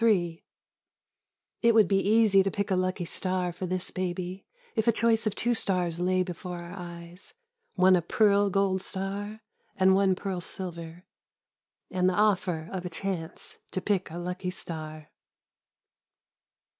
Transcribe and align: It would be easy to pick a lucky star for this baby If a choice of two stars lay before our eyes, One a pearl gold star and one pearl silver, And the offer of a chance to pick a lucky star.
It 0.00 1.72
would 1.72 1.86
be 1.86 2.00
easy 2.00 2.42
to 2.42 2.50
pick 2.50 2.72
a 2.72 2.74
lucky 2.74 3.04
star 3.04 3.52
for 3.52 3.64
this 3.64 3.92
baby 3.92 4.44
If 4.74 4.88
a 4.88 4.90
choice 4.90 5.24
of 5.24 5.36
two 5.36 5.54
stars 5.54 6.00
lay 6.00 6.24
before 6.24 6.58
our 6.58 6.72
eyes, 6.76 7.34
One 7.76 7.94
a 7.94 8.02
pearl 8.02 8.50
gold 8.50 8.82
star 8.82 9.40
and 9.76 9.94
one 9.94 10.16
pearl 10.16 10.40
silver, 10.40 11.04
And 11.92 12.08
the 12.08 12.14
offer 12.14 12.68
of 12.72 12.86
a 12.86 12.90
chance 12.90 13.58
to 13.70 13.80
pick 13.80 14.10
a 14.10 14.18
lucky 14.18 14.50
star. 14.50 15.10